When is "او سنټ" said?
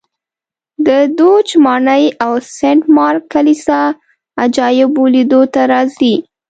2.23-2.81